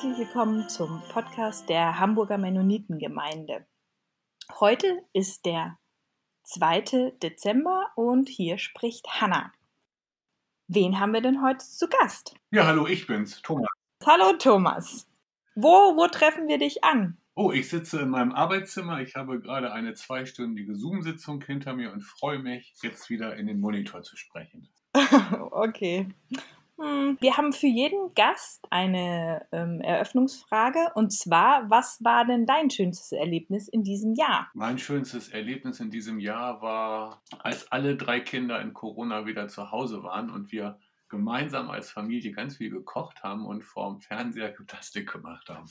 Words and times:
Herzlich 0.00 0.28
willkommen 0.28 0.66
zum 0.66 1.02
Podcast 1.12 1.68
der 1.68 1.98
Hamburger 1.98 2.38
Mennonitengemeinde. 2.38 3.66
Heute 4.58 5.02
ist 5.12 5.44
der 5.44 5.76
2. 6.44 7.12
Dezember 7.22 7.90
und 7.96 8.30
hier 8.30 8.56
spricht 8.56 9.20
Hanna. 9.20 9.52
Wen 10.68 10.98
haben 10.98 11.12
wir 11.12 11.20
denn 11.20 11.42
heute 11.42 11.66
zu 11.66 11.86
Gast? 11.86 12.34
Ja, 12.50 12.66
hallo, 12.66 12.86
ich 12.86 13.06
bin's, 13.06 13.42
Thomas. 13.42 13.68
Hallo 14.06 14.32
Thomas. 14.38 15.06
Wo, 15.54 15.68
wo 15.68 16.06
treffen 16.06 16.48
wir 16.48 16.56
dich 16.56 16.82
an? 16.82 17.18
Oh, 17.34 17.52
ich 17.52 17.68
sitze 17.68 18.00
in 18.00 18.08
meinem 18.08 18.32
Arbeitszimmer. 18.32 19.02
Ich 19.02 19.16
habe 19.16 19.38
gerade 19.38 19.70
eine 19.70 19.92
zweistündige 19.92 20.76
Zoom-Sitzung 20.76 21.44
hinter 21.44 21.74
mir 21.74 21.92
und 21.92 22.00
freue 22.00 22.38
mich, 22.38 22.72
jetzt 22.80 23.10
wieder 23.10 23.36
in 23.36 23.46
den 23.46 23.60
Monitor 23.60 24.00
zu 24.00 24.16
sprechen. 24.16 24.66
okay. 25.50 26.08
Hm, 26.80 27.18
wir 27.20 27.36
haben 27.36 27.52
für 27.52 27.66
jeden 27.66 28.14
Gast 28.14 28.66
eine 28.70 29.46
ähm, 29.52 29.82
Eröffnungsfrage 29.82 30.78
und 30.94 31.12
zwar, 31.12 31.68
was 31.68 32.02
war 32.02 32.24
denn 32.24 32.46
dein 32.46 32.70
schönstes 32.70 33.12
Erlebnis 33.12 33.68
in 33.68 33.82
diesem 33.82 34.14
Jahr? 34.14 34.48
Mein 34.54 34.78
schönstes 34.78 35.28
Erlebnis 35.28 35.80
in 35.80 35.90
diesem 35.90 36.20
Jahr 36.20 36.62
war, 36.62 37.22
als 37.40 37.70
alle 37.70 37.96
drei 37.96 38.20
Kinder 38.20 38.62
in 38.62 38.72
Corona 38.72 39.26
wieder 39.26 39.48
zu 39.48 39.70
Hause 39.70 40.02
waren 40.02 40.30
und 40.30 40.52
wir 40.52 40.78
gemeinsam 41.10 41.70
als 41.70 41.90
Familie 41.90 42.32
ganz 42.32 42.56
viel 42.56 42.70
gekocht 42.70 43.22
haben 43.22 43.44
und 43.44 43.62
vorm 43.62 44.00
Fernseher 44.00 44.52
Gymnastik 44.56 45.12
gemacht 45.12 45.48
haben. 45.48 45.68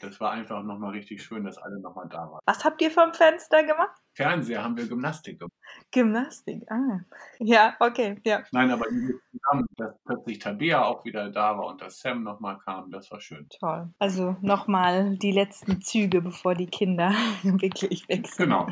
Das 0.00 0.18
war 0.20 0.32
einfach 0.32 0.62
nochmal 0.62 0.90
richtig 0.90 1.22
schön, 1.22 1.44
dass 1.44 1.58
alle 1.58 1.78
nochmal 1.78 2.08
da 2.08 2.30
waren. 2.30 2.40
Was 2.46 2.64
habt 2.64 2.80
ihr 2.82 2.90
vom 2.90 3.12
Fenster 3.14 3.62
gemacht? 3.62 3.96
Fernseher 4.14 4.64
haben 4.64 4.76
wir 4.76 4.88
Gymnastik 4.88 5.38
gemacht. 5.38 5.52
Gymnastik, 5.92 6.62
ah. 6.70 7.00
Ja, 7.38 7.76
okay, 7.78 8.20
ja. 8.24 8.42
Nein, 8.50 8.70
aber 8.70 8.86
zusammen, 8.86 9.66
dass 9.76 9.94
plötzlich 10.04 10.38
Tabea 10.40 10.84
auch 10.84 11.04
wieder 11.04 11.30
da 11.30 11.56
war 11.56 11.66
und 11.66 11.80
dass 11.80 12.00
Sam 12.00 12.24
nochmal 12.24 12.58
kam, 12.58 12.90
das 12.90 13.10
war 13.12 13.20
schön. 13.20 13.46
Toll. 13.60 13.88
Also 13.98 14.36
nochmal 14.40 15.16
die 15.18 15.32
letzten 15.32 15.80
Züge, 15.82 16.20
bevor 16.20 16.54
die 16.54 16.66
Kinder 16.66 17.10
wirklich 17.42 18.08
weg 18.08 18.26
sind. 18.26 18.46
Genau. 18.46 18.66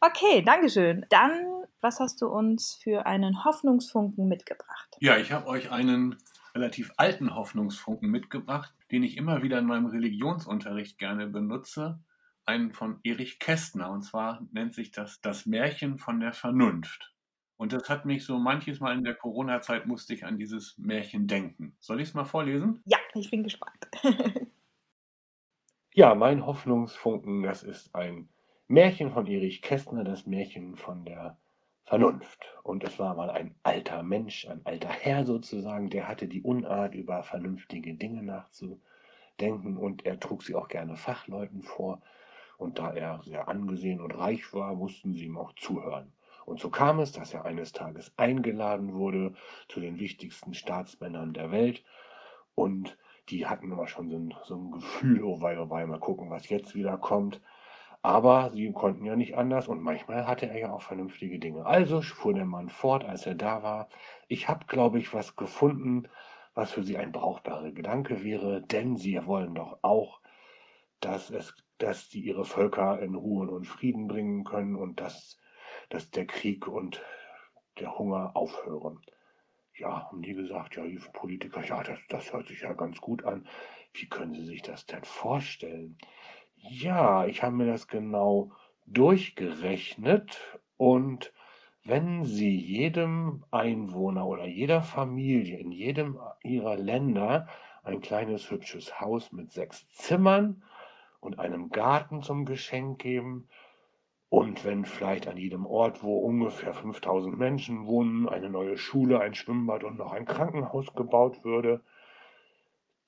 Okay, 0.00 0.42
Dankeschön. 0.42 1.06
Dann 1.08 1.57
was 1.80 2.00
hast 2.00 2.20
du 2.22 2.28
uns 2.28 2.74
für 2.82 3.06
einen 3.06 3.44
Hoffnungsfunken 3.44 4.28
mitgebracht? 4.28 4.96
Ja, 5.00 5.16
ich 5.16 5.32
habe 5.32 5.46
euch 5.46 5.70
einen 5.70 6.16
relativ 6.54 6.92
alten 6.96 7.34
Hoffnungsfunken 7.34 8.10
mitgebracht, 8.10 8.74
den 8.90 9.02
ich 9.02 9.16
immer 9.16 9.42
wieder 9.42 9.58
in 9.58 9.66
meinem 9.66 9.86
Religionsunterricht 9.86 10.98
gerne 10.98 11.26
benutze. 11.26 12.00
Einen 12.44 12.72
von 12.72 12.98
Erich 13.04 13.38
Kästner. 13.38 13.90
Und 13.90 14.02
zwar 14.02 14.46
nennt 14.52 14.74
sich 14.74 14.90
das 14.90 15.20
Das 15.20 15.46
Märchen 15.46 15.98
von 15.98 16.20
der 16.20 16.32
Vernunft. 16.32 17.14
Und 17.56 17.72
das 17.72 17.88
hat 17.88 18.06
mich 18.06 18.24
so 18.24 18.38
manches 18.38 18.80
Mal 18.80 18.96
in 18.96 19.04
der 19.04 19.16
Corona-Zeit 19.16 19.86
musste 19.86 20.14
ich 20.14 20.24
an 20.24 20.38
dieses 20.38 20.78
Märchen 20.78 21.26
denken. 21.26 21.76
Soll 21.80 22.00
ich 22.00 22.08
es 22.08 22.14
mal 22.14 22.24
vorlesen? 22.24 22.80
Ja, 22.86 22.98
ich 23.14 23.30
bin 23.30 23.42
gespannt. 23.42 23.88
ja, 25.92 26.14
mein 26.14 26.46
Hoffnungsfunken, 26.46 27.42
das 27.42 27.64
ist 27.64 27.94
ein 27.96 28.28
Märchen 28.68 29.10
von 29.10 29.26
Erich 29.26 29.60
Kästner, 29.60 30.04
das 30.04 30.24
Märchen 30.24 30.76
von 30.76 31.04
der 31.04 31.36
Vernunft. 31.88 32.44
Und 32.64 32.84
es 32.84 32.98
war 32.98 33.14
mal 33.14 33.30
ein 33.30 33.54
alter 33.62 34.02
Mensch, 34.02 34.46
ein 34.46 34.60
alter 34.66 34.90
Herr 34.90 35.24
sozusagen, 35.24 35.88
der 35.88 36.06
hatte 36.06 36.28
die 36.28 36.42
Unart, 36.42 36.94
über 36.94 37.22
vernünftige 37.22 37.94
Dinge 37.94 38.22
nachzudenken 38.22 39.78
und 39.78 40.04
er 40.04 40.20
trug 40.20 40.42
sie 40.42 40.54
auch 40.54 40.68
gerne 40.68 40.96
Fachleuten 40.96 41.62
vor. 41.62 42.02
Und 42.58 42.78
da 42.78 42.92
er 42.92 43.22
sehr 43.24 43.48
angesehen 43.48 44.02
und 44.02 44.10
reich 44.10 44.52
war, 44.52 44.74
mussten 44.74 45.14
sie 45.14 45.24
ihm 45.24 45.38
auch 45.38 45.54
zuhören. 45.54 46.12
Und 46.44 46.60
so 46.60 46.68
kam 46.68 47.00
es, 47.00 47.12
dass 47.12 47.32
er 47.32 47.46
eines 47.46 47.72
Tages 47.72 48.12
eingeladen 48.18 48.92
wurde 48.92 49.32
zu 49.68 49.80
den 49.80 49.98
wichtigsten 49.98 50.52
Staatsmännern 50.52 51.32
der 51.32 51.52
Welt. 51.52 51.82
Und 52.54 52.98
die 53.30 53.46
hatten 53.46 53.72
immer 53.72 53.88
schon 53.88 54.10
so 54.10 54.16
ein, 54.18 54.34
so 54.44 54.56
ein 54.56 54.72
Gefühl, 54.72 55.22
oh 55.22 55.40
wei, 55.40 55.58
oh 55.58 55.70
wei, 55.70 55.86
mal 55.86 56.00
gucken, 56.00 56.28
was 56.28 56.50
jetzt 56.50 56.74
wieder 56.74 56.98
kommt. 56.98 57.40
Aber 58.08 58.52
sie 58.54 58.72
konnten 58.72 59.04
ja 59.04 59.16
nicht 59.16 59.36
anders 59.36 59.68
und 59.68 59.82
manchmal 59.82 60.26
hatte 60.26 60.48
er 60.48 60.58
ja 60.58 60.72
auch 60.72 60.80
vernünftige 60.80 61.38
Dinge. 61.38 61.66
Also 61.66 62.00
fuhr 62.00 62.32
der 62.32 62.46
Mann 62.46 62.70
fort, 62.70 63.04
als 63.04 63.26
er 63.26 63.34
da 63.34 63.62
war. 63.62 63.90
Ich 64.28 64.48
habe, 64.48 64.64
glaube 64.64 64.98
ich, 64.98 65.12
was 65.12 65.36
gefunden, 65.36 66.08
was 66.54 66.72
für 66.72 66.82
Sie 66.82 66.96
ein 66.96 67.12
brauchbarer 67.12 67.70
Gedanke 67.70 68.24
wäre, 68.24 68.62
denn 68.62 68.96
Sie 68.96 69.26
wollen 69.26 69.54
doch 69.54 69.80
auch, 69.82 70.22
dass, 71.00 71.28
es, 71.28 71.54
dass 71.76 72.08
Sie 72.08 72.20
Ihre 72.20 72.46
Völker 72.46 72.98
in 73.02 73.14
Ruhe 73.14 73.50
und 73.50 73.66
Frieden 73.66 74.08
bringen 74.08 74.42
können 74.44 74.74
und 74.74 75.00
dass, 75.00 75.38
dass 75.90 76.10
der 76.10 76.26
Krieg 76.26 76.66
und 76.66 77.02
der 77.78 77.98
Hunger 77.98 78.34
aufhören. 78.34 79.02
Ja, 79.74 80.08
haben 80.08 80.22
die 80.22 80.32
gesagt, 80.32 80.76
ja, 80.76 80.86
die 80.86 80.98
Politiker, 81.12 81.62
ja, 81.62 81.82
das, 81.82 81.98
das 82.08 82.32
hört 82.32 82.48
sich 82.48 82.62
ja 82.62 82.72
ganz 82.72 83.02
gut 83.02 83.26
an. 83.26 83.46
Wie 83.92 84.08
können 84.08 84.32
Sie 84.32 84.46
sich 84.46 84.62
das 84.62 84.86
denn 84.86 85.04
vorstellen? 85.04 85.98
Ja, 86.60 87.26
ich 87.26 87.42
habe 87.42 87.56
mir 87.56 87.66
das 87.66 87.88
genau 87.88 88.52
durchgerechnet 88.86 90.60
und 90.76 91.32
wenn 91.84 92.24
Sie 92.24 92.56
jedem 92.56 93.44
Einwohner 93.50 94.26
oder 94.26 94.44
jeder 94.46 94.82
Familie 94.82 95.58
in 95.58 95.72
jedem 95.72 96.18
Ihrer 96.42 96.76
Länder 96.76 97.48
ein 97.82 98.00
kleines 98.00 98.50
hübsches 98.50 99.00
Haus 99.00 99.32
mit 99.32 99.52
sechs 99.52 99.88
Zimmern 99.88 100.62
und 101.20 101.38
einem 101.38 101.70
Garten 101.70 102.22
zum 102.22 102.44
Geschenk 102.44 103.00
geben 103.00 103.48
und 104.28 104.64
wenn 104.64 104.84
vielleicht 104.84 105.26
an 105.26 105.38
jedem 105.38 105.64
Ort, 105.64 106.02
wo 106.02 106.18
ungefähr 106.18 106.74
5000 106.74 107.38
Menschen 107.38 107.86
wohnen, 107.86 108.28
eine 108.28 108.50
neue 108.50 108.76
Schule, 108.76 109.20
ein 109.20 109.34
Schwimmbad 109.34 109.84
und 109.84 109.96
noch 109.96 110.12
ein 110.12 110.26
Krankenhaus 110.26 110.92
gebaut 110.94 111.44
würde, 111.44 111.80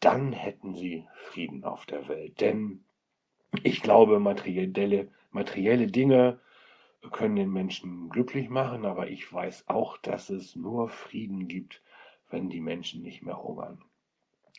dann 0.00 0.32
hätten 0.32 0.74
Sie 0.74 1.06
Frieden 1.12 1.64
auf 1.64 1.84
der 1.84 2.08
Welt. 2.08 2.40
Denn 2.40 2.84
ich 3.62 3.82
glaube, 3.82 4.20
materielle, 4.20 5.08
materielle 5.30 5.86
Dinge 5.86 6.40
können 7.12 7.36
den 7.36 7.50
Menschen 7.50 8.10
glücklich 8.10 8.48
machen, 8.48 8.84
aber 8.84 9.08
ich 9.08 9.32
weiß 9.32 9.68
auch, 9.68 9.96
dass 9.98 10.30
es 10.30 10.54
nur 10.54 10.88
Frieden 10.88 11.48
gibt, 11.48 11.82
wenn 12.28 12.50
die 12.50 12.60
Menschen 12.60 13.02
nicht 13.02 13.22
mehr 13.22 13.42
hungern. 13.42 13.82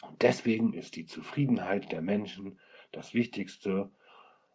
Und 0.02 0.22
deswegen 0.22 0.74
ist 0.74 0.96
die 0.96 1.06
Zufriedenheit 1.06 1.92
der 1.92 2.02
Menschen 2.02 2.60
das 2.92 3.14
Wichtigste. 3.14 3.92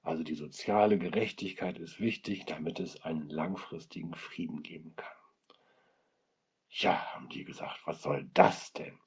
Also 0.03 0.23
die 0.23 0.35
soziale 0.35 0.99
Gerechtigkeit 0.99 1.79
ist 1.79 2.01
wichtig, 2.01 2.45
damit 2.47 2.81
es 2.81 3.03
einen 3.03 3.29
langfristigen 3.29 4.15
Frieden 4.15 4.63
geben 4.63 4.95
kann. 4.97 5.17
Ja, 6.69 7.15
haben 7.15 7.29
die 7.29 7.45
gesagt, 7.45 7.81
was 7.87 8.03
soll 8.03 8.29
das 8.35 8.73
denn? 8.73 8.99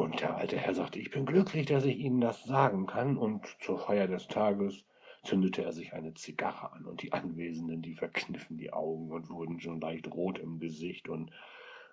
Und 0.00 0.22
der 0.22 0.34
alte 0.34 0.56
Herr 0.56 0.72
sagte, 0.74 0.98
ich 0.98 1.10
bin 1.10 1.26
glücklich, 1.26 1.66
dass 1.66 1.84
ich 1.84 1.98
Ihnen 1.98 2.22
das 2.22 2.42
sagen 2.44 2.86
kann. 2.86 3.18
Und 3.18 3.46
zur 3.60 3.78
Feier 3.78 4.06
des 4.06 4.28
Tages 4.28 4.86
zündete 5.24 5.62
er 5.62 5.72
sich 5.72 5.92
eine 5.92 6.14
Zigarre 6.14 6.72
an. 6.72 6.86
Und 6.86 7.02
die 7.02 7.12
Anwesenden, 7.12 7.82
die 7.82 7.94
verkniffen 7.94 8.56
die 8.56 8.72
Augen 8.72 9.12
und 9.12 9.28
wurden 9.28 9.60
schon 9.60 9.78
leicht 9.78 10.10
rot 10.10 10.38
im 10.38 10.58
Gesicht. 10.58 11.10
Und 11.10 11.30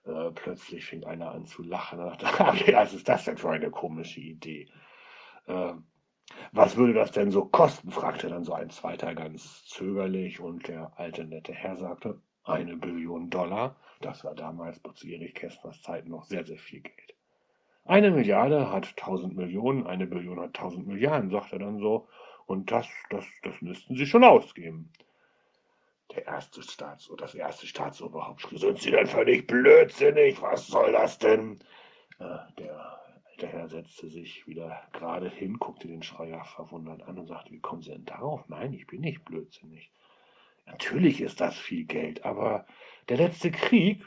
äh, 0.05 0.31
plötzlich 0.31 0.85
fing 0.85 1.03
einer 1.03 1.31
an 1.31 1.47
zu 1.47 1.63
lachen. 1.63 1.99
Und 1.99 2.23
dachte, 2.23 2.73
was 2.73 2.93
ist 2.93 3.09
das 3.09 3.25
denn 3.25 3.35
für 3.35 3.49
eine 3.49 3.71
komische 3.71 4.21
Idee? 4.21 4.69
Äh, 5.47 5.73
was 6.53 6.77
würde 6.77 6.93
das 6.93 7.11
denn 7.11 7.29
so 7.29 7.43
kosten? 7.43 7.91
fragte 7.91 8.29
dann 8.29 8.45
so 8.45 8.53
ein 8.53 8.69
zweiter 8.69 9.15
ganz 9.15 9.65
zögerlich. 9.65 10.39
Und 10.39 10.69
der 10.69 10.97
alte 10.97 11.25
nette 11.25 11.51
Herr 11.51 11.75
sagte, 11.75 12.21
eine 12.45 12.77
Billion 12.77 13.29
Dollar. 13.29 13.75
Das 13.99 14.23
war 14.23 14.33
damals 14.33 14.81
zu 14.95 15.07
Erich 15.09 15.33
Kästners 15.33 15.81
Zeiten 15.81 16.09
noch 16.09 16.23
sehr, 16.23 16.45
sehr 16.45 16.57
viel 16.57 16.79
Geld. 16.79 17.06
Eine 17.87 18.11
Milliarde 18.11 18.69
hat 18.69 18.97
tausend 18.97 19.37
Millionen, 19.37 19.87
eine 19.87 20.07
Billion 20.07 20.41
hat 20.41 20.53
tausend 20.53 20.87
Milliarden, 20.87 21.29
sagt 21.29 21.53
er 21.53 21.59
dann 21.59 21.79
so. 21.79 22.09
Und 22.45 22.69
das, 22.69 22.85
das, 23.09 23.25
das 23.43 23.61
müssten 23.61 23.95
Sie 23.95 24.05
schon 24.05 24.25
ausgeben. 24.25 24.91
Der 26.13 26.25
erste 26.25 26.61
Staats 26.63 27.09
das 27.17 27.33
erste 27.33 27.65
Staatsoberhaupt 27.65 28.41
schrie, 28.41 28.57
sind 28.57 28.79
Sie 28.79 28.91
denn 28.91 29.07
völlig 29.07 29.47
blödsinnig? 29.47 30.41
Was 30.41 30.67
soll 30.67 30.91
das 30.91 31.17
denn? 31.17 31.59
Äh, 32.19 32.37
der 32.57 32.99
alte 33.23 33.47
Herr 33.47 33.69
setzte 33.69 34.09
sich 34.09 34.45
wieder 34.47 34.81
gerade 34.91 35.29
hin, 35.29 35.57
guckte 35.57 35.87
den 35.87 36.03
Schreier 36.03 36.43
verwundert 36.43 37.03
an 37.03 37.17
und 37.17 37.27
sagte, 37.27 37.51
wie 37.51 37.61
kommen 37.61 37.83
Sie 37.83 37.91
denn 37.91 38.03
darauf? 38.03 38.49
Nein, 38.49 38.73
ich 38.73 38.85
bin 38.85 38.99
nicht 38.99 39.23
blödsinnig. 39.23 39.93
Natürlich 40.65 41.21
ist 41.21 41.39
das 41.39 41.55
viel 41.55 41.85
Geld, 41.85 42.25
aber 42.25 42.65
der 43.07 43.15
letzte 43.15 43.49
Krieg, 43.49 44.03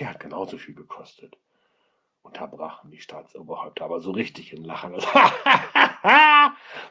der 0.00 0.10
hat 0.10 0.18
genauso 0.18 0.58
viel 0.58 0.74
gekostet 0.74 1.38
unterbrachen 2.26 2.90
die 2.90 3.00
Staatsoberhäupter 3.00 3.84
aber 3.84 4.00
so 4.00 4.10
richtig 4.10 4.52
in 4.52 4.64
Lachen. 4.64 4.92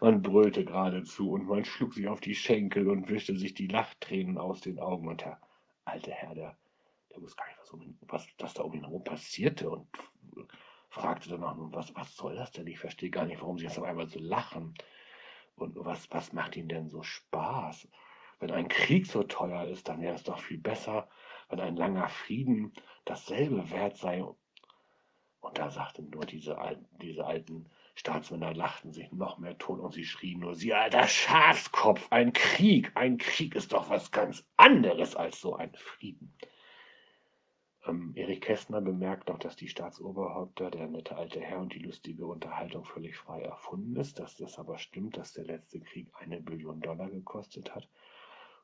man 0.02 0.22
brüllte 0.22 0.66
geradezu 0.66 1.32
und 1.32 1.48
man 1.48 1.66
schlug 1.66 1.94
sich 1.94 2.08
auf 2.08 2.22
die 2.22 2.36
Schenkel 2.36 2.90
und 2.90 3.10
wischte 3.10 3.38
sich 3.38 3.54
die 3.54 3.68
Lachtränen 3.68 4.38
aus 4.38 4.62
den 4.62 4.80
Augen. 4.80 5.08
Und 5.08 5.22
der 5.22 5.40
alte 5.84 6.12
Herr, 6.12 6.34
der, 6.34 6.58
der 7.12 7.22
wusste 7.22 7.38
gar 7.38 7.48
nicht, 7.48 7.60
was, 7.60 7.72
um 7.72 7.98
was, 8.02 8.28
was 8.40 8.54
da 8.54 8.64
um 8.64 8.74
ihn 8.74 8.84
herum 8.84 9.04
passierte 9.04 9.70
und 9.70 9.88
fragte 10.90 11.30
dann 11.30 11.44
auch, 11.44 11.56
was, 11.74 11.94
was 11.96 12.16
soll 12.16 12.36
das 12.36 12.52
denn? 12.52 12.68
Ich 12.68 12.80
verstehe 12.80 13.10
gar 13.10 13.26
nicht, 13.26 13.42
warum 13.42 13.58
sie 13.58 13.66
jetzt 13.66 13.78
auf 13.78 13.86
einmal 13.86 14.08
so 14.08 14.20
lachen. 14.20 14.74
Und 15.56 15.76
was, 15.78 16.10
was 16.12 16.34
macht 16.34 16.56
ihnen 16.56 16.70
denn 16.70 16.90
so 16.90 17.04
Spaß? 17.04 17.88
Wenn 18.40 18.52
ein 18.52 18.68
Krieg 18.68 19.06
so 19.06 19.24
teuer 19.24 19.66
ist, 19.66 19.88
dann 19.88 20.02
wäre 20.02 20.16
es 20.16 20.24
doch 20.24 20.40
viel 20.40 20.58
besser, 20.58 21.08
wenn 21.50 21.60
ein 21.60 21.76
langer 21.76 22.10
Frieden 22.10 22.74
dasselbe 23.06 23.70
wert 23.72 23.98
sei 23.98 24.24
Und 25.46 25.60
da 25.60 25.70
sagten 25.70 26.10
nur 26.10 26.26
diese 26.26 26.58
alten, 26.58 26.88
diese 27.00 27.24
alten 27.24 27.70
Staatsmänner, 27.94 28.56
lachten 28.56 28.92
sich 28.92 29.12
noch 29.12 29.38
mehr 29.38 29.56
tot 29.60 29.80
und 29.80 29.94
sie 29.94 30.04
schrien 30.04 30.40
nur, 30.40 30.56
sie 30.56 30.74
alter 30.74 31.08
Schafskopf, 31.08 32.08
ein 32.10 32.34
Krieg, 32.34 32.92
ein 32.96 33.20
Krieg 33.20 33.54
ist 33.54 33.72
doch 33.72 33.88
was 33.92 34.12
ganz 34.12 34.44
anderes 34.58 35.16
als 35.16 35.40
so 35.40 35.56
ein 35.56 35.72
Frieden. 35.76 36.34
Ähm, 37.86 38.14
Erich 38.16 38.42
Kästner 38.42 38.82
bemerkt 38.82 39.30
auch, 39.30 39.38
dass 39.38 39.56
die 39.56 39.68
Staatsoberhäupter, 39.68 40.72
der 40.72 40.88
nette 40.88 41.16
alte 41.16 41.40
Herr 41.40 41.60
und 41.60 41.76
die 41.76 41.80
lustige 41.80 42.26
Unterhaltung 42.26 42.84
völlig 42.84 43.16
frei 43.16 43.44
erfunden 43.44 43.96
ist, 43.98 44.18
dass 44.18 44.36
das 44.36 44.58
aber 44.58 44.80
stimmt, 44.80 45.16
dass 45.16 45.34
der 45.34 45.46
letzte 45.46 45.80
Krieg 45.80 46.10
eine 46.16 46.42
Billion 46.42 46.82
Dollar 46.82 47.12
gekostet 47.12 47.76
hat 47.76 47.88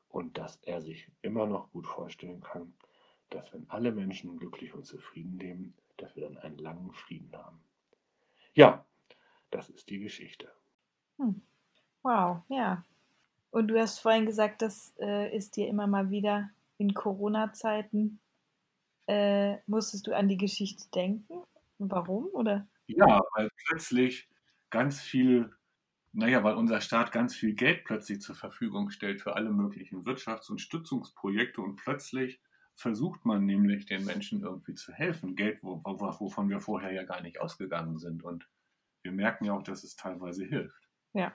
und 0.08 0.36
dass 0.36 0.56
er 0.64 0.80
sich 0.80 1.06
immer 1.22 1.46
noch 1.46 1.70
gut 1.70 1.86
vorstellen 1.86 2.40
kann, 2.40 2.74
dass 3.30 3.52
wenn 3.52 3.70
alle 3.70 3.92
Menschen 3.92 4.36
glücklich 4.36 4.74
und 4.74 4.84
zufrieden 4.84 5.38
leben, 5.38 5.74
dass 5.96 6.16
wir 6.16 6.22
dann 6.24 6.38
einen 6.38 6.58
langen 6.58 6.92
Frieden 6.92 7.32
haben. 7.36 7.60
Ja, 8.54 8.84
das 9.50 9.70
ist 9.70 9.88
die 9.90 9.98
Geschichte. 9.98 10.50
Hm. 11.18 11.42
Wow, 12.02 12.42
ja. 12.48 12.84
Und 13.50 13.68
du 13.68 13.78
hast 13.78 14.00
vorhin 14.00 14.26
gesagt, 14.26 14.62
das 14.62 14.94
äh, 14.98 15.34
ist 15.36 15.56
dir 15.56 15.68
immer 15.68 15.86
mal 15.86 16.10
wieder 16.10 16.50
in 16.78 16.94
Corona-Zeiten 16.94 18.18
äh, 19.06 19.58
musstest 19.66 20.06
du 20.06 20.16
an 20.16 20.28
die 20.28 20.36
Geschichte 20.36 20.84
denken? 20.94 21.42
Warum? 21.78 22.26
Oder? 22.32 22.66
Ja, 22.86 23.20
weil 23.34 23.50
plötzlich 23.66 24.28
ganz 24.70 25.00
viel, 25.00 25.52
naja, 26.12 26.42
weil 26.44 26.54
unser 26.54 26.80
Staat 26.80 27.12
ganz 27.12 27.34
viel 27.34 27.54
Geld 27.54 27.84
plötzlich 27.84 28.20
zur 28.20 28.34
Verfügung 28.34 28.90
stellt 28.90 29.20
für 29.20 29.34
alle 29.36 29.50
möglichen 29.50 30.04
Wirtschafts- 30.04 30.50
und 30.50 30.60
Stützungsprojekte 30.60 31.60
und 31.60 31.76
plötzlich 31.76 32.40
versucht 32.82 33.24
man 33.24 33.46
nämlich 33.46 33.86
den 33.86 34.04
Menschen 34.04 34.42
irgendwie 34.42 34.74
zu 34.74 34.92
helfen. 34.92 35.36
Geld, 35.36 35.62
wovon 35.62 36.50
wir 36.50 36.60
vorher 36.60 36.92
ja 36.92 37.04
gar 37.04 37.22
nicht 37.22 37.40
ausgegangen 37.40 37.98
sind. 37.98 38.22
Und 38.24 38.48
wir 39.02 39.12
merken 39.12 39.44
ja 39.44 39.54
auch, 39.54 39.62
dass 39.62 39.84
es 39.84 39.96
teilweise 39.96 40.44
hilft. 40.44 40.88
Ja, 41.12 41.32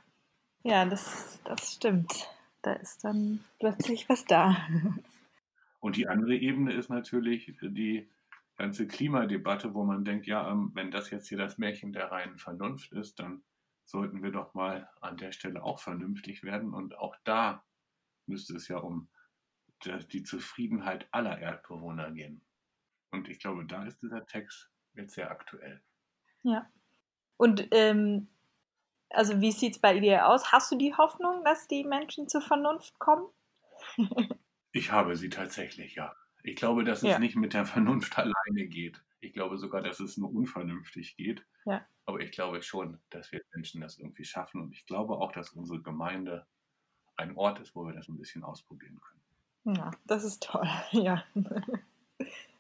ja, 0.64 0.86
das, 0.86 1.40
das 1.46 1.74
stimmt. 1.74 2.30
Da 2.62 2.74
ist 2.74 3.04
dann 3.04 3.44
plötzlich 3.60 4.10
was 4.10 4.26
da. 4.26 4.58
Und 5.80 5.96
die 5.96 6.08
andere 6.08 6.36
Ebene 6.36 6.74
ist 6.74 6.90
natürlich 6.90 7.54
die 7.62 8.10
ganze 8.58 8.88
Klimadebatte, 8.88 9.74
wo 9.74 9.86
man 9.86 10.04
denkt, 10.04 10.26
ja, 10.26 10.52
ähm, 10.52 10.72
wenn 10.74 10.92
das 10.92 11.12
jetzt 11.12 11.30
hier 11.30 11.38
das 11.38 11.58
Märchen 11.58 11.94
der 11.94 12.12
reinen 12.12 12.40
Vernunft 12.40 12.92
ist, 12.92 13.20
dann 13.20 13.44
sollten 13.86 14.22
wir 14.22 14.32
doch 14.32 14.54
mal 14.54 14.90
an 15.00 15.16
der 15.16 15.32
Stelle 15.32 15.64
auch 15.64 15.80
vernünftig 15.80 16.44
werden. 16.44 16.74
Und 16.74 16.98
auch 16.98 17.16
da 17.24 17.64
müsste 18.26 18.56
es 18.56 18.68
ja 18.68 18.80
um 18.80 19.08
die 19.86 20.24
Zufriedenheit 20.24 21.08
aller 21.12 21.40
Erdbewohner 21.40 22.12
gehen. 22.12 22.42
Und 23.12 23.30
ich 23.30 23.40
glaube, 23.40 23.66
da 23.66 23.86
ist 23.86 24.02
dieser 24.02 24.26
Text 24.26 24.70
jetzt 24.94 25.16
sehr 25.16 25.32
aktuell. 25.32 25.82
Ja. 26.44 26.70
Und 27.38 27.68
ähm, 27.72 28.28
also 29.10 29.40
wie 29.42 29.52
sieht 29.52 29.74
es 29.74 29.80
bei 29.80 30.00
dir 30.00 30.28
aus? 30.28 30.52
Hast 30.52 30.72
du 30.72 30.78
die 30.78 30.96
Hoffnung, 30.96 31.44
dass 31.46 31.68
die 31.68 31.84
Menschen 31.84 32.28
zur 32.28 32.42
Vernunft 32.42 32.98
kommen? 33.00 33.28
Ich 34.74 34.92
habe 34.92 35.16
sie 35.16 35.30
tatsächlich, 35.30 35.96
ja. 35.96 36.16
Ich 36.44 36.56
glaube, 36.56 36.84
dass 36.84 37.00
es 37.00 37.10
ja. 37.10 37.18
nicht 37.18 37.36
mit 37.36 37.54
der 37.54 37.66
Vernunft 37.66 38.16
alleine 38.20 38.68
geht. 38.68 39.04
Ich 39.22 39.34
glaube 39.34 39.58
sogar, 39.58 39.82
dass 39.82 40.00
es 40.00 40.18
nur 40.18 40.32
unvernünftig 40.32 41.16
geht. 41.18 41.44
Ja. 41.66 41.84
Aber 42.06 42.20
ich 42.20 42.32
glaube 42.32 42.62
schon, 42.62 43.00
dass 43.10 43.32
wir 43.32 43.42
Menschen 43.56 43.82
das 43.82 43.98
irgendwie 43.98 44.24
schaffen. 44.24 44.62
Und 44.62 44.74
ich 44.74 44.86
glaube 44.86 45.16
auch, 45.16 45.32
dass 45.32 45.54
unsere 45.54 45.82
Gemeinde 45.82 46.46
ein 47.16 47.36
Ort 47.36 47.60
ist, 47.60 47.76
wo 47.76 47.88
wir 47.88 47.94
das 47.94 48.08
ein 48.08 48.18
bisschen 48.18 48.44
ausprobieren 48.44 49.00
können. 49.02 49.22
Ja, 49.76 49.92
das 50.06 50.24
ist 50.24 50.44
toll. 50.44 50.68
Ja. 50.92 51.24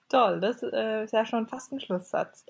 toll, 0.09 0.39
das 0.41 0.61
äh, 0.61 1.03
ist 1.05 1.13
ja 1.13 1.25
schon 1.25 1.47
fast 1.47 1.71
ein 1.71 1.79
Schlusssatz. 1.79 2.45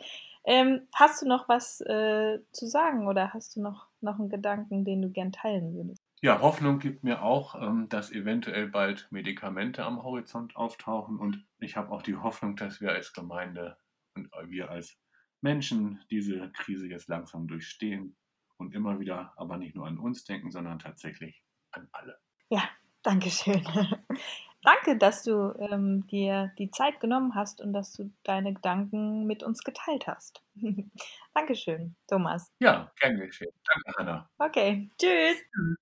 Ähm, 0.45 0.87
hast 0.95 1.21
du 1.21 1.27
noch 1.27 1.47
was 1.47 1.81
äh, 1.81 2.39
zu 2.51 2.65
sagen 2.67 3.07
oder 3.07 3.33
hast 3.33 3.55
du 3.55 3.61
noch, 3.61 3.87
noch 4.01 4.17
einen 4.17 4.29
Gedanken, 4.29 4.85
den 4.85 5.01
du 5.01 5.09
gern 5.09 5.31
teilen 5.31 5.75
würdest? 5.75 6.01
Ja, 6.21 6.41
Hoffnung 6.41 6.79
gibt 6.79 7.03
mir 7.03 7.21
auch, 7.21 7.61
ähm, 7.61 7.87
dass 7.89 8.11
eventuell 8.11 8.67
bald 8.67 9.07
Medikamente 9.11 9.85
am 9.85 10.01
Horizont 10.01 10.55
auftauchen 10.55 11.19
und 11.19 11.45
ich 11.59 11.77
habe 11.77 11.91
auch 11.91 12.01
die 12.01 12.15
Hoffnung, 12.15 12.55
dass 12.55 12.81
wir 12.81 12.91
als 12.91 13.13
Gemeinde 13.13 13.77
und 14.15 14.31
wir 14.45 14.71
als 14.71 14.97
Menschen 15.41 16.03
diese 16.09 16.51
Krise 16.53 16.87
jetzt 16.87 17.07
langsam 17.07 17.47
durchstehen 17.47 18.15
und 18.57 18.73
immer 18.73 18.99
wieder 18.99 19.33
aber 19.35 19.57
nicht 19.57 19.75
nur 19.75 19.85
an 19.85 19.99
uns 19.99 20.23
denken, 20.23 20.49
sondern 20.49 20.79
tatsächlich 20.79 21.43
an 21.71 21.87
alle. 21.91 22.17
Ja, 22.49 22.63
danke 23.03 23.29
schön. 23.29 23.63
danke, 24.61 24.97
dass 24.97 25.23
du 25.23 25.53
ähm, 25.59 26.05
dir 26.07 26.51
die 26.57 26.71
Zeit 26.71 26.99
genommen 26.99 27.35
hast 27.35 27.61
und 27.61 27.73
dass 27.73 27.93
du 27.93 28.11
deine 28.23 28.53
Gedanken 28.53 29.25
mit 29.25 29.43
uns 29.43 29.63
geteilt 29.63 30.07
hast. 30.07 30.41
Dankeschön, 31.33 31.95
Thomas. 32.07 32.51
Ja, 32.59 32.91
gern 32.99 33.17
geschehen. 33.17 33.51
Danke, 33.65 33.99
Hanna. 33.99 34.29
Okay, 34.37 34.89
tschüss. 34.97 35.37
tschüss. 35.37 35.77